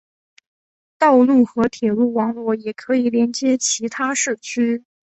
[0.97, 4.83] 道路和铁路网络也可以连接其他市区。